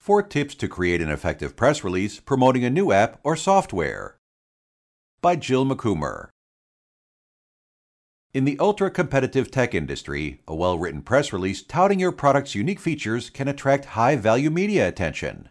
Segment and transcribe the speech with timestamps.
[0.00, 4.16] Four tips to create an effective press release promoting a new app or software.
[5.20, 6.28] By Jill McCoomer.
[8.32, 12.80] In the ultra competitive tech industry, a well written press release touting your product's unique
[12.80, 15.50] features can attract high value media attention.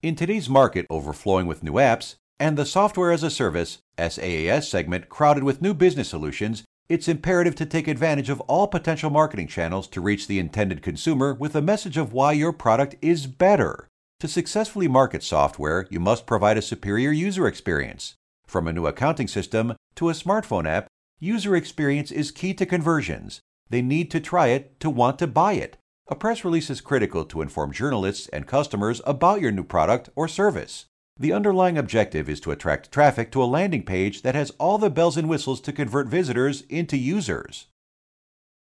[0.00, 5.08] In today's market overflowing with new apps and the software as a service SaaS segment
[5.08, 9.86] crowded with new business solutions, it's imperative to take advantage of all potential marketing channels
[9.86, 13.86] to reach the intended consumer with a message of why your product is better.
[14.18, 18.16] To successfully market software, you must provide a superior user experience.
[18.44, 20.88] From a new accounting system to a smartphone app,
[21.20, 23.40] user experience is key to conversions.
[23.68, 25.76] They need to try it to want to buy it.
[26.08, 30.26] A press release is critical to inform journalists and customers about your new product or
[30.26, 30.86] service.
[31.20, 34.88] The underlying objective is to attract traffic to a landing page that has all the
[34.88, 37.66] bells and whistles to convert visitors into users.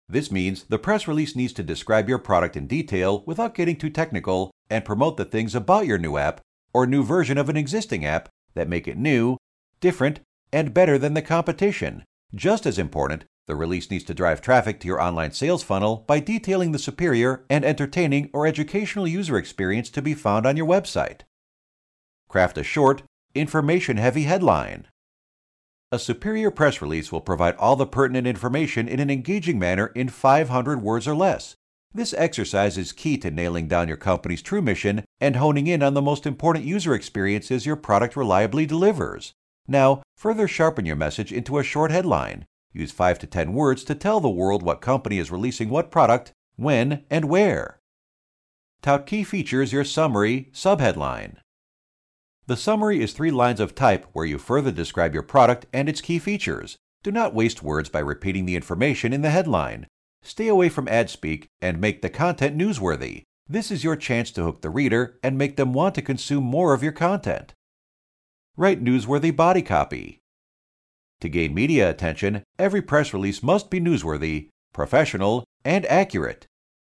[0.09, 3.91] This means the press release needs to describe your product in detail without getting too
[3.91, 6.41] technical and promote the things about your new app
[6.73, 9.37] or new version of an existing app that make it new,
[9.79, 10.19] different,
[10.51, 12.03] and better than the competition.
[12.33, 16.19] Just as important, the release needs to drive traffic to your online sales funnel by
[16.19, 21.21] detailing the superior and entertaining or educational user experience to be found on your website.
[22.27, 24.87] Craft a short, information heavy headline.
[25.91, 30.09] A superior press release will provide all the pertinent information in an engaging manner in
[30.09, 31.55] 500 words or less.
[31.93, 35.93] This exercise is key to nailing down your company's true mission and honing in on
[35.93, 39.31] the most important user experiences your product reliably delivers.
[39.65, 42.45] Now, further sharpen your message into a short headline.
[42.73, 46.33] Use 5 to 10 words to tell the world what company is releasing what product,
[46.57, 47.79] when, and where.
[48.81, 51.37] Tout key features your summary subheadline.
[52.47, 55.99] The summary is three lines of type where you further describe your product and its
[55.99, 56.77] key features.
[57.03, 59.85] Do not waste words by repeating the information in the headline.
[60.23, 63.23] Stay away from ad speak and make the content newsworthy.
[63.49, 66.73] This is your chance to hook the reader and make them want to consume more
[66.73, 67.53] of your content.
[68.55, 70.19] Write newsworthy body copy.
[71.19, 76.45] To gain media attention, every press release must be newsworthy, professional, and accurate.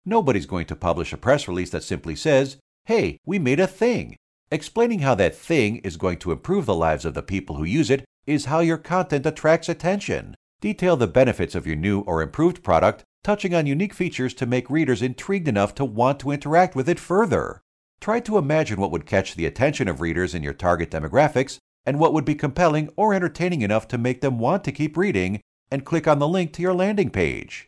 [0.05, 4.17] Nobody's going to publish a press release that simply says, Hey, we made a thing,
[4.49, 7.89] Explaining how that thing is going to improve the lives of the people who use
[7.89, 10.35] it is how your content attracts attention.
[10.61, 14.69] Detail the benefits of your new or improved product, touching on unique features to make
[14.69, 17.61] readers intrigued enough to want to interact with it further.
[17.99, 21.99] Try to imagine what would catch the attention of readers in your target demographics and
[21.99, 25.83] what would be compelling or entertaining enough to make them want to keep reading and
[25.83, 27.67] click on the link to your landing page.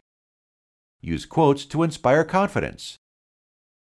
[1.01, 2.95] Use quotes to inspire confidence.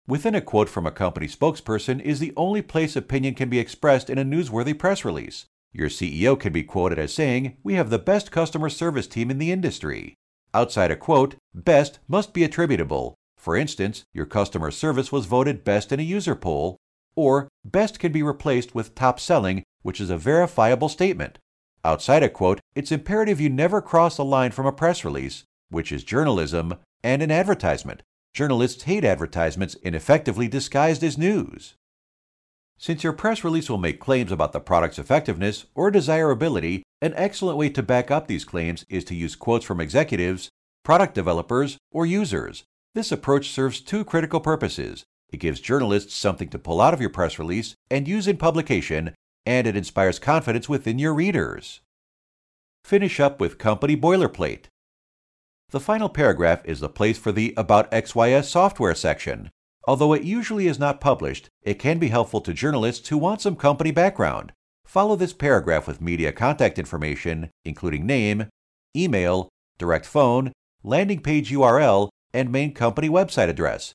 [0.07, 4.11] Within a quote from a company spokesperson is the only place opinion can be expressed
[4.11, 5.47] in a newsworthy press release.
[5.73, 9.39] Your CEO can be quoted as saying, We have the best customer service team in
[9.39, 10.15] the industry.
[10.53, 13.15] Outside a quote, best must be attributable.
[13.39, 16.77] For instance, your customer service was voted best in a user poll,
[17.17, 21.39] or best can be replaced with top selling, which is a verifiable statement.
[21.83, 25.91] Outside a quote, it's imperative you never cross a line from a press release, which
[25.91, 28.03] is journalism, and an advertisement,
[28.35, 31.75] Journalists hate advertisements ineffectively disguised as news.
[32.77, 37.57] Since your press release will make claims about the product's effectiveness or desirability, an excellent
[37.57, 40.49] way to back up these claims is to use quotes from executives,
[40.83, 42.65] product developers, or users.
[42.97, 45.05] This approach serves two critical purposes.
[45.33, 49.15] It gives journalists something to pull out of your press release and use in publication,
[49.47, 51.83] and it inspires confidence within your readers.
[52.85, 54.65] Finish up with company boilerplate.
[55.71, 59.51] The final paragraph is the place for the About XYS software section.
[59.87, 63.57] Although it usually is not published, it can be helpful to journalists who want some
[63.57, 64.53] company background.
[64.87, 68.49] Follow this paragraph with media contact information, including name,
[68.97, 69.49] email,
[69.79, 70.53] direct phone,
[70.83, 73.93] landing page URL, and main company website address.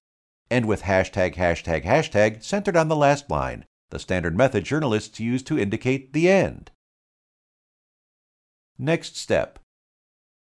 [0.52, 5.44] End with hashtag hashtag hashtag centered on the last line, the standard method journalists use
[5.44, 6.72] to indicate the end.
[8.78, 9.59] Next step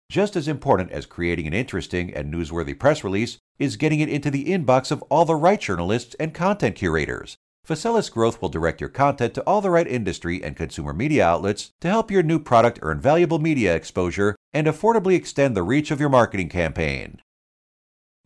[0.09, 4.29] just as important as creating an interesting and newsworthy press release is getting it into
[4.29, 7.35] the inbox of all the right journalists and content curators.
[7.67, 11.71] Faselis Growth will direct your content to all the right industry and consumer media outlets
[11.81, 15.99] to help your new product earn valuable media exposure and affordably extend the reach of
[15.99, 17.19] your marketing campaign.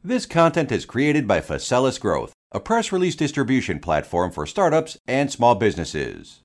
[0.03, 5.31] This content is created by Faselis Growth, a press release distribution platform for startups and
[5.31, 6.41] small businesses.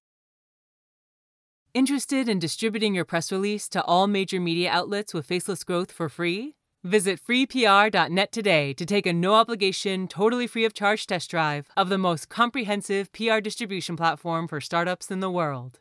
[1.74, 6.08] Interested in distributing your press release to all major media outlets with Faselis Growth for
[6.08, 6.54] free?
[6.84, 11.88] Visit freepr.net today to take a no obligation, totally free of charge test drive of
[11.88, 15.80] the most comprehensive PR distribution platform for startups in the world.